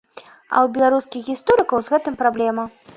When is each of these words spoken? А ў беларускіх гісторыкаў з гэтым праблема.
А 0.21 0.57
ў 0.65 0.79
беларускіх 0.79 1.21
гісторыкаў 1.29 1.77
з 1.87 1.97
гэтым 1.97 2.21
праблема. 2.27 2.71